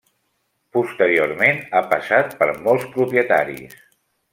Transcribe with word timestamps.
Posteriorment, 0.77 1.61
ha 1.81 1.85
passat 1.95 2.37
per 2.43 2.51
molts 2.67 2.91
propietaris. 2.99 3.81